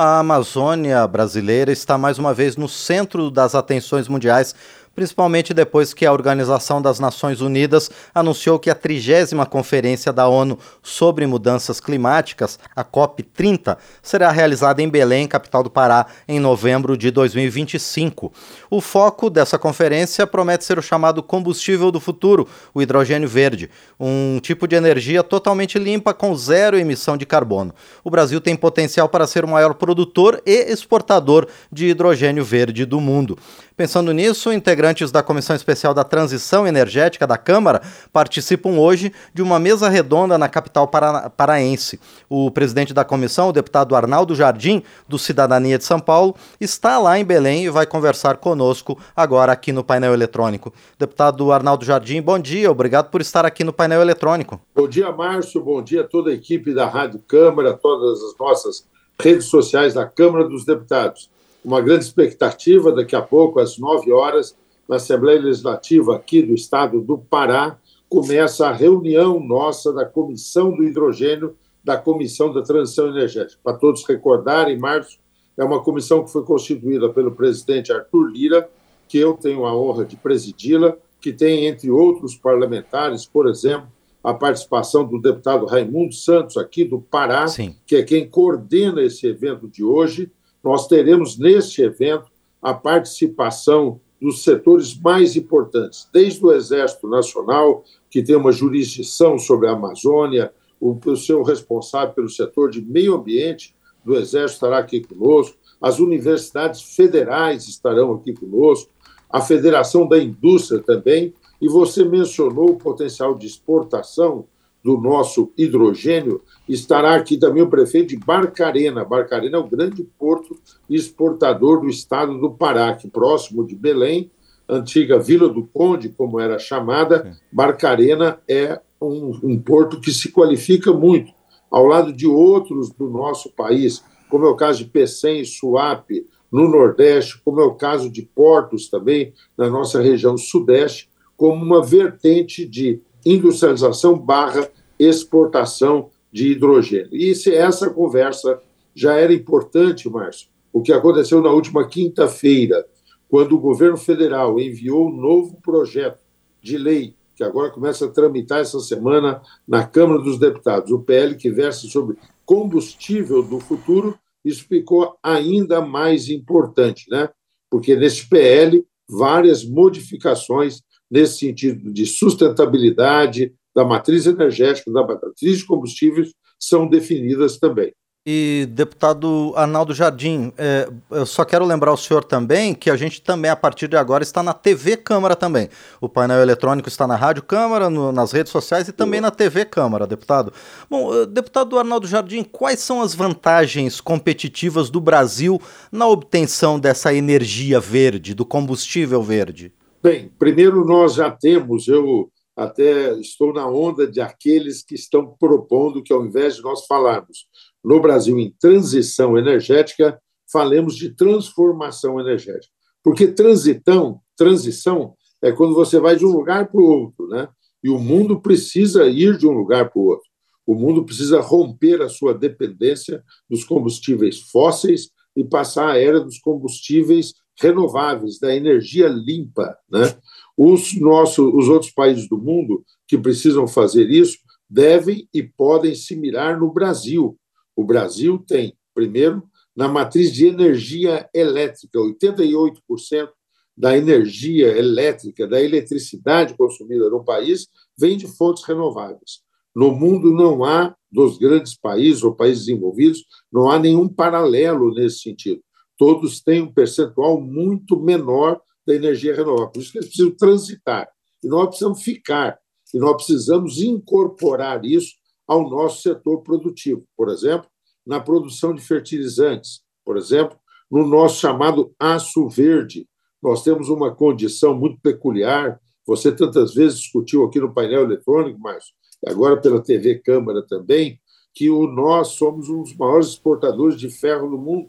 [0.00, 4.54] A Amazônia brasileira está mais uma vez no centro das atenções mundiais
[4.98, 10.58] principalmente depois que a Organização das Nações Unidas anunciou que a trigésima conferência da ONU
[10.82, 17.12] sobre mudanças climáticas, a COP30, será realizada em Belém, capital do Pará, em novembro de
[17.12, 18.32] 2025.
[18.68, 23.70] O foco dessa conferência promete ser o chamado combustível do futuro, o hidrogênio verde,
[24.00, 27.72] um tipo de energia totalmente limpa com zero emissão de carbono.
[28.02, 33.00] O Brasil tem potencial para ser o maior produtor e exportador de hidrogênio verde do
[33.00, 33.38] mundo.
[33.78, 37.80] Pensando nisso, integrantes da Comissão Especial da Transição Energética da Câmara
[38.12, 42.00] participam hoje de uma mesa redonda na capital para paraense.
[42.28, 47.20] O presidente da comissão, o deputado Arnaldo Jardim, do Cidadania de São Paulo, está lá
[47.20, 50.74] em Belém e vai conversar conosco agora aqui no painel eletrônico.
[50.98, 54.60] Deputado Arnaldo Jardim, bom dia, obrigado por estar aqui no painel eletrônico.
[54.74, 58.84] Bom dia, Márcio, bom dia a toda a equipe da Rádio Câmara, todas as nossas
[59.22, 61.30] redes sociais da Câmara dos Deputados
[61.64, 62.92] uma grande expectativa.
[62.92, 64.56] Daqui a pouco, às 9 horas,
[64.88, 67.78] na Assembleia Legislativa aqui do estado do Pará,
[68.08, 73.60] começa a reunião nossa da Comissão do Hidrogênio, da Comissão da Transição Energética.
[73.62, 75.18] Para todos recordarem, março
[75.56, 78.70] é uma comissão que foi constituída pelo presidente Arthur Lira,
[79.08, 83.88] que eu tenho a honra de presidi-la, que tem, entre outros parlamentares, por exemplo,
[84.22, 87.74] a participação do deputado Raimundo Santos, aqui do Pará, Sim.
[87.86, 90.30] que é quem coordena esse evento de hoje,
[90.68, 92.30] nós teremos neste evento
[92.60, 99.66] a participação dos setores mais importantes, desde o Exército Nacional, que tem uma jurisdição sobre
[99.66, 105.00] a Amazônia, o, o seu responsável pelo setor de meio ambiente do Exército estará aqui
[105.00, 108.90] conosco, as universidades federais estarão aqui conosco,
[109.30, 111.32] a Federação da Indústria também,
[111.62, 114.44] e você mencionou o potencial de exportação
[114.82, 119.04] do nosso hidrogênio, estará aqui também o prefeito de Barcarena.
[119.04, 120.56] Barcarena é o grande porto
[120.88, 124.30] exportador do estado do Pará, que próximo de Belém,
[124.68, 130.92] antiga Vila do Conde, como era chamada, Barcarena é um, um porto que se qualifica
[130.92, 131.32] muito,
[131.70, 136.26] ao lado de outros do nosso país, como é o caso de Pecém e Suape,
[136.50, 141.84] no Nordeste, como é o caso de Portos também, na nossa região Sudeste, como uma
[141.84, 143.00] vertente de
[143.32, 144.68] industrialização barra
[144.98, 147.14] exportação de hidrogênio.
[147.14, 148.60] E se essa conversa
[148.94, 152.86] já era importante, Márcio, o que aconteceu na última quinta-feira,
[153.28, 156.20] quando o governo federal enviou um novo projeto
[156.62, 161.36] de lei, que agora começa a tramitar essa semana na Câmara dos Deputados, o PL
[161.36, 167.28] que versa sobre combustível do futuro, isso ficou ainda mais importante, né?
[167.70, 175.64] Porque nesse PL, várias modificações nesse sentido de sustentabilidade da matriz energética, da matriz de
[175.64, 177.92] combustíveis, são definidas também.
[178.30, 183.22] E, deputado Arnaldo Jardim, é, eu só quero lembrar o senhor também que a gente
[183.22, 185.70] também, a partir de agora, está na TV Câmara também.
[185.98, 189.64] O painel eletrônico está na Rádio Câmara, no, nas redes sociais e também na TV
[189.64, 190.52] Câmara, deputado.
[190.90, 195.58] Bom, eh, deputado Arnaldo Jardim, quais são as vantagens competitivas do Brasil
[195.90, 199.72] na obtenção dessa energia verde, do combustível verde?
[200.00, 206.04] Bem, primeiro nós já temos, eu até estou na onda de aqueles que estão propondo
[206.04, 207.48] que, ao invés de nós falarmos
[207.82, 210.16] no Brasil em transição energética,
[210.52, 212.72] falemos de transformação energética.
[213.02, 217.48] Porque transitão, transição é quando você vai de um lugar para o outro, né?
[217.82, 220.28] E o mundo precisa ir de um lugar para o outro.
[220.64, 226.38] O mundo precisa romper a sua dependência dos combustíveis fósseis e passar à era dos
[226.38, 229.76] combustíveis renováveis, da energia limpa.
[229.90, 230.16] Né?
[230.56, 234.38] Os, nossos, os outros países do mundo que precisam fazer isso
[234.68, 237.38] devem e podem se mirar no Brasil.
[237.74, 239.42] O Brasil tem, primeiro,
[239.74, 243.28] na matriz de energia elétrica, 88%
[243.76, 249.40] da energia elétrica, da eletricidade consumida no país, vem de fontes renováveis.
[249.74, 255.20] No mundo não há, dos grandes países ou países desenvolvidos, não há nenhum paralelo nesse
[255.20, 255.62] sentido
[255.98, 259.70] todos têm um percentual muito menor da energia renovável.
[259.70, 261.08] Por isso que eles precisam transitar.
[261.42, 262.58] E nós precisamos ficar.
[262.94, 265.14] E nós precisamos incorporar isso
[265.46, 267.04] ao nosso setor produtivo.
[267.16, 267.68] Por exemplo,
[268.06, 269.82] na produção de fertilizantes.
[270.04, 270.56] Por exemplo,
[270.90, 273.06] no nosso chamado aço verde.
[273.42, 275.78] Nós temos uma condição muito peculiar.
[276.06, 278.84] Você tantas vezes discutiu aqui no painel eletrônico, mas
[279.26, 281.20] agora pela TV Câmara também,
[281.52, 284.88] que o, nós somos um dos maiores exportadores de ferro no mundo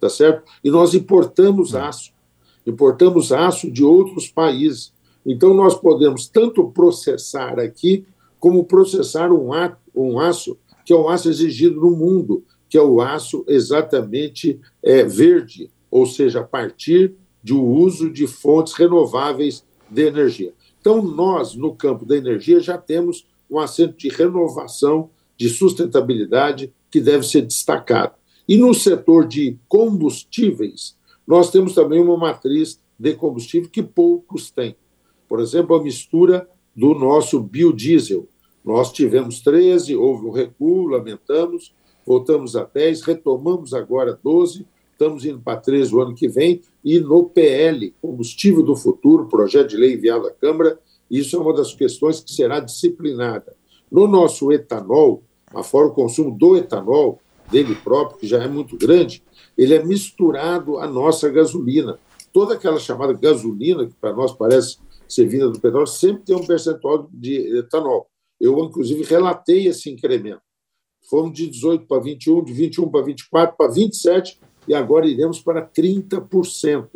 [0.00, 0.42] tá certo?
[0.64, 1.78] E nós importamos hum.
[1.78, 2.12] aço,
[2.66, 4.92] importamos aço de outros países.
[5.24, 8.06] Então, nós podemos tanto processar aqui,
[8.38, 12.82] como processar um, ato, um aço que é um aço exigido no mundo, que é
[12.82, 20.06] o aço exatamente é, verde, ou seja, a partir do uso de fontes renováveis de
[20.06, 20.54] energia.
[20.80, 27.00] Então, nós, no campo da energia, já temos um acento de renovação, de sustentabilidade, que
[27.00, 28.14] deve ser destacado.
[28.48, 30.96] E no setor de combustíveis,
[31.26, 34.76] nós temos também uma matriz de combustível que poucos têm.
[35.28, 38.26] Por exemplo, a mistura do nosso biodiesel.
[38.64, 41.72] Nós tivemos 13, houve um recuo, lamentamos,
[42.06, 46.98] voltamos a 10, retomamos agora 12, estamos indo para 13 o ano que vem, e
[47.00, 50.78] no PL, Combustível do Futuro, projeto de lei enviado à Câmara,
[51.10, 53.54] isso é uma das questões que será disciplinada.
[53.90, 55.22] No nosso etanol,
[55.54, 57.18] afora o consumo do etanol,
[57.50, 59.22] dele próprio, que já é muito grande,
[59.56, 61.98] ele é misturado à nossa gasolina.
[62.32, 66.46] Toda aquela chamada gasolina, que para nós parece ser vinda do petróleo, sempre tem um
[66.46, 68.08] percentual de etanol.
[68.40, 70.40] Eu, inclusive, relatei esse incremento.
[71.08, 74.38] Fomos de 18 para 21, de 21 para 24, para 27,
[74.68, 76.88] e agora iremos para 30%.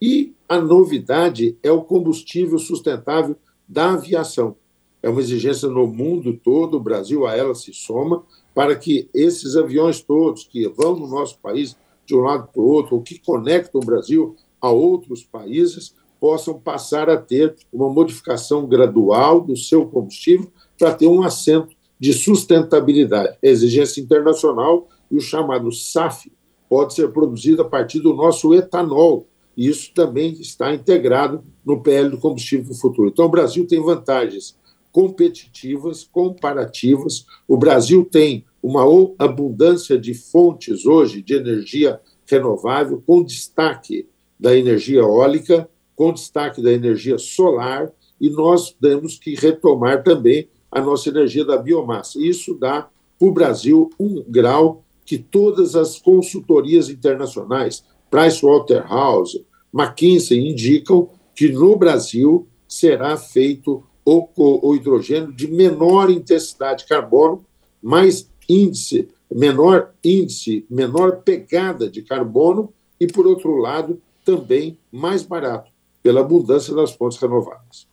[0.00, 3.36] E a novidade é o combustível sustentável
[3.66, 4.56] da aviação.
[5.02, 8.24] É uma exigência no mundo todo, o Brasil a ela se soma,
[8.56, 11.76] para que esses aviões todos que vão no nosso país
[12.06, 16.58] de um lado para o outro, ou que conectam o Brasil a outros países, possam
[16.58, 23.36] passar a ter uma modificação gradual do seu combustível para ter um assento de sustentabilidade.
[23.42, 26.32] Exigência internacional e o chamado SAF,
[26.66, 29.28] pode ser produzido a partir do nosso etanol.
[29.54, 33.10] E isso também está integrado no PL do combustível do futuro.
[33.10, 34.56] Então, o Brasil tem vantagens
[34.96, 37.26] competitivas, comparativas.
[37.46, 38.82] O Brasil tem uma
[39.18, 44.08] abundância de fontes hoje de energia renovável, com destaque
[44.40, 50.80] da energia eólica, com destaque da energia solar, e nós temos que retomar também a
[50.80, 52.18] nossa energia da biomassa.
[52.18, 52.88] Isso dá
[53.18, 59.44] para o Brasil um grau que todas as consultorias internacionais, Pricewaterhouse,
[59.74, 67.44] McKinsey, indicam que no Brasil será feito o, o hidrogênio de menor intensidade de carbono,
[67.82, 75.70] mais índice, menor índice, menor pegada de carbono e, por outro lado, também mais barato,
[76.02, 77.86] pela abundância das fontes renováveis.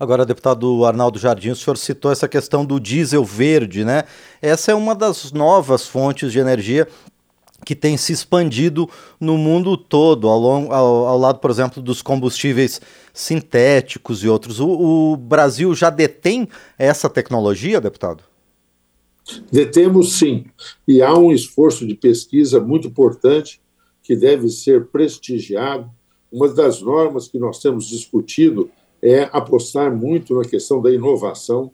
[0.00, 4.04] Agora, deputado Arnaldo Jardim, o senhor citou essa questão do diesel verde, né?
[4.40, 6.88] Essa é uma das novas fontes de energia
[7.68, 8.88] que tem se expandido
[9.20, 12.80] no mundo todo, ao, longo, ao, ao lado, por exemplo, dos combustíveis
[13.12, 14.58] sintéticos e outros.
[14.58, 16.48] O, o, Brasil já detém
[16.78, 18.24] essa tecnologia, deputado?
[19.52, 20.46] Detemos sim.
[20.86, 23.60] E há um esforço de pesquisa muito importante
[24.02, 25.90] que deve ser prestigiado.
[26.32, 28.70] Uma das normas que nós temos discutido
[29.02, 31.70] é apostar muito na questão da inovação.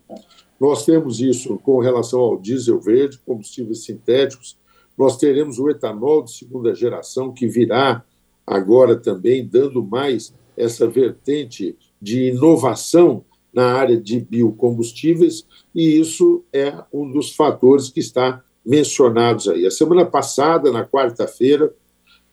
[0.59, 4.57] Nós temos isso com relação ao diesel verde, combustíveis sintéticos.
[4.97, 8.03] Nós teremos o etanol de segunda geração, que virá
[8.45, 16.73] agora também, dando mais essa vertente de inovação na área de biocombustíveis, e isso é
[16.93, 19.65] um dos fatores que está mencionados aí.
[19.65, 21.73] A semana passada, na quarta-feira,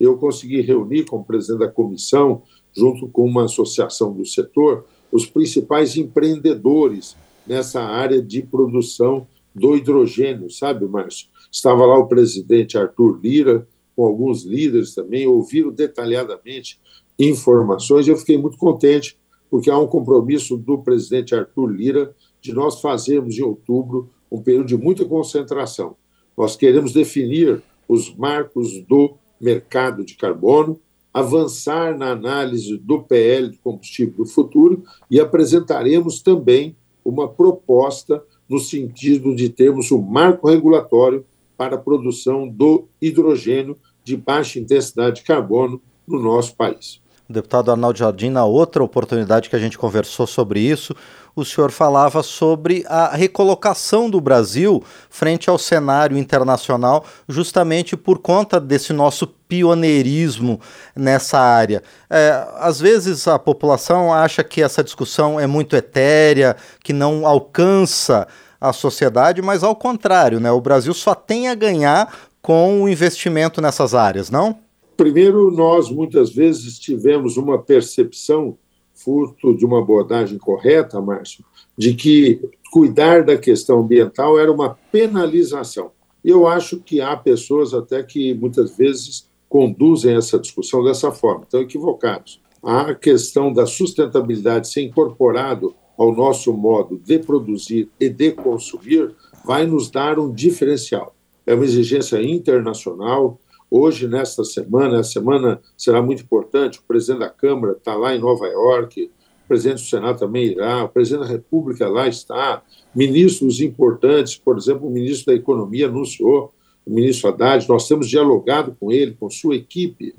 [0.00, 2.42] eu consegui reunir com o presidente da comissão
[2.74, 7.16] junto com uma associação do setor, os principais empreendedores
[7.46, 11.28] nessa área de produção do hidrogênio, sabe, Márcio?
[11.52, 16.80] Estava lá o presidente Arthur Lira, com alguns líderes também, ouviram detalhadamente
[17.18, 19.18] informações eu fiquei muito contente,
[19.50, 24.68] porque há um compromisso do presidente Arthur Lira de nós fazermos em outubro um período
[24.68, 25.94] de muita concentração.
[26.36, 30.80] Nós queremos definir os marcos do mercado de carbono,
[31.12, 38.58] avançar na análise do PL de combustível do futuro e apresentaremos também uma proposta no
[38.58, 41.26] sentido de termos um marco regulatório
[41.62, 47.00] para a produção do hidrogênio de baixa intensidade de carbono no nosso país.
[47.28, 50.92] Deputado Arnaldo Jardim, na outra oportunidade que a gente conversou sobre isso,
[51.36, 58.58] o senhor falava sobre a recolocação do Brasil frente ao cenário internacional, justamente por conta
[58.58, 60.60] desse nosso pioneirismo
[60.96, 61.80] nessa área.
[62.10, 68.26] É, às vezes a população acha que essa discussão é muito etérea, que não alcança
[68.62, 70.52] a sociedade, mas ao contrário, né?
[70.52, 74.56] o Brasil só tem a ganhar com o investimento nessas áreas, não?
[74.96, 78.56] Primeiro, nós muitas vezes tivemos uma percepção,
[78.94, 81.44] fruto de uma abordagem correta, Márcio,
[81.76, 82.40] de que
[82.70, 85.90] cuidar da questão ambiental era uma penalização.
[86.24, 91.60] Eu acho que há pessoas até que muitas vezes conduzem essa discussão dessa forma, estão
[91.60, 92.40] equivocados.
[92.62, 99.64] A questão da sustentabilidade ser incorporado ao nosso modo de produzir e de consumir vai
[99.66, 101.14] nos dar um diferencial.
[101.46, 103.40] é uma exigência internacional.
[103.70, 106.80] Hoje, nesta semana, a semana será muito importante.
[106.80, 109.10] O presidente da Câmara está lá em Nova York,
[109.44, 112.62] o presidente do Senado também irá, o presidente da República lá está,
[112.94, 116.52] ministros importantes, por exemplo, o ministro da Economia anunciou,
[116.84, 120.14] o ministro Haddad, nós temos dialogado com ele, com sua equipe,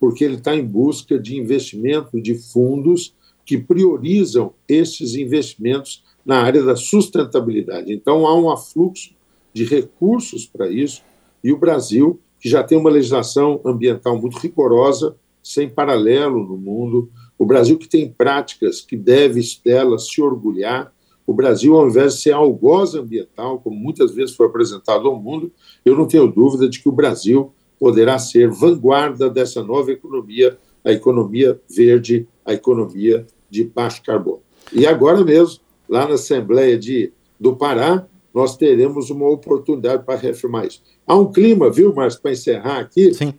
[0.00, 3.14] porque ele está em busca de investimento de fundos
[3.48, 7.90] que priorizam esses investimentos na área da sustentabilidade.
[7.90, 9.14] Então, há um afluxo
[9.54, 11.00] de recursos para isso,
[11.42, 17.10] e o Brasil, que já tem uma legislação ambiental muito rigorosa, sem paralelo no mundo,
[17.38, 20.92] o Brasil que tem práticas que deve delas se orgulhar,
[21.26, 25.50] o Brasil, ao invés de ser algoz ambiental, como muitas vezes foi apresentado ao mundo,
[25.86, 27.50] eu não tenho dúvida de que o Brasil
[27.80, 34.40] poderá ser vanguarda dessa nova economia, a economia verde, a economia de baixo carbono.
[34.72, 40.66] E agora mesmo, lá na Assembleia de, do Pará, nós teremos uma oportunidade para reafirmar
[40.66, 40.82] isso.
[41.06, 43.12] Há um clima, viu, Márcio, para encerrar aqui?
[43.14, 43.34] Sim.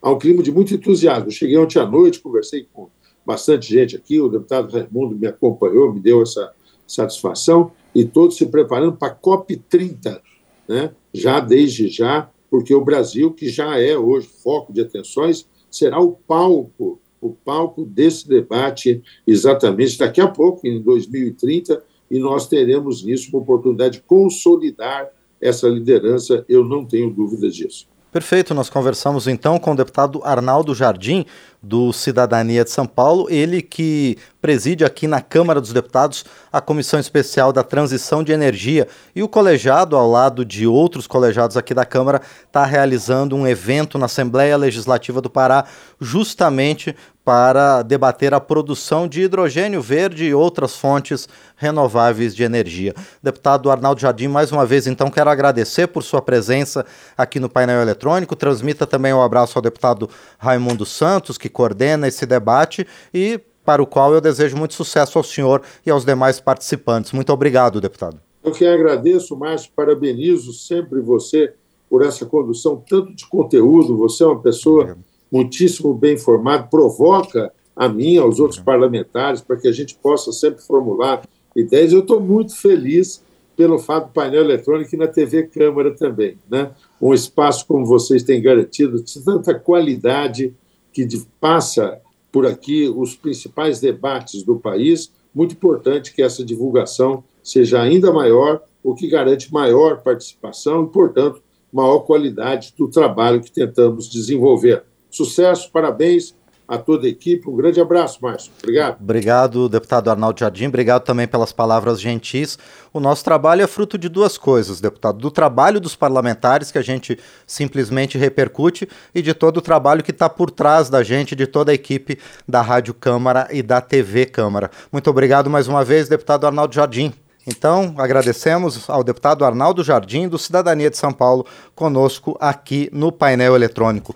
[0.00, 1.26] Há um clima de muito entusiasmo.
[1.26, 2.88] Eu cheguei ontem à noite, conversei com
[3.24, 6.52] bastante gente aqui, o deputado Raimundo me acompanhou, me deu essa
[6.86, 10.20] satisfação, e todos se preparando para a COP30,
[10.66, 10.92] né?
[11.12, 16.12] já desde já, porque o Brasil, que já é hoje foco de atenções, será o
[16.12, 23.28] palco o palco desse debate exatamente daqui a pouco, em 2030, e nós teremos nisso
[23.30, 25.10] uma oportunidade de consolidar
[25.40, 27.88] essa liderança, eu não tenho dúvida disso.
[28.12, 31.24] Perfeito, nós conversamos então com o deputado Arnaldo Jardim,
[31.62, 36.98] do Cidadania de São Paulo, ele que preside aqui na Câmara dos Deputados a Comissão
[36.98, 38.88] Especial da Transição de Energia.
[39.14, 43.96] E o colegiado, ao lado de outros colegiados aqui da Câmara, está realizando um evento
[43.96, 45.66] na Assembleia Legislativa do Pará,
[46.00, 46.96] justamente
[47.30, 52.92] para debater a produção de hidrogênio verde e outras fontes renováveis de energia.
[53.22, 56.84] Deputado Arnaldo Jardim, mais uma vez, então, quero agradecer por sua presença
[57.16, 58.34] aqui no painel eletrônico.
[58.34, 60.10] Transmita também um abraço ao deputado
[60.40, 62.84] Raimundo Santos, que coordena esse debate
[63.14, 67.12] e para o qual eu desejo muito sucesso ao senhor e aos demais participantes.
[67.12, 68.20] Muito obrigado, deputado.
[68.42, 71.54] Eu que agradeço, Márcio, parabenizo sempre você
[71.88, 74.96] por essa condução, tanto de conteúdo, você é uma pessoa
[75.30, 80.62] muitíssimo bem informada, provoca a mim, aos outros parlamentares, para que a gente possa sempre
[80.62, 81.22] formular
[81.56, 81.92] ideias.
[81.92, 83.22] Eu estou muito feliz
[83.56, 86.38] pelo fato do painel eletrônico e na TV Câmara também.
[86.50, 86.70] Né?
[87.00, 90.54] Um espaço como vocês têm garantido, de tanta qualidade,
[90.92, 91.06] que
[91.40, 92.00] passa
[92.32, 95.12] por aqui os principais debates do país.
[95.34, 101.42] Muito importante que essa divulgação seja ainda maior, o que garante maior participação e, portanto,
[101.72, 104.82] maior qualidade do trabalho que tentamos desenvolver.
[105.10, 106.34] Sucesso, parabéns
[106.70, 107.50] a toda a equipe.
[107.50, 108.52] Um grande abraço, Márcio.
[108.62, 108.96] Obrigado.
[109.00, 110.68] Obrigado, deputado Arnaldo Jardim.
[110.68, 112.56] Obrigado também pelas palavras gentis.
[112.92, 116.82] O nosso trabalho é fruto de duas coisas, deputado: do trabalho dos parlamentares, que a
[116.82, 121.46] gente simplesmente repercute, e de todo o trabalho que está por trás da gente, de
[121.48, 124.70] toda a equipe da Rádio Câmara e da TV Câmara.
[124.92, 127.12] Muito obrigado mais uma vez, deputado Arnaldo Jardim.
[127.46, 133.56] Então, agradecemos ao deputado Arnaldo Jardim, do Cidadania de São Paulo, conosco aqui no painel
[133.56, 134.14] eletrônico.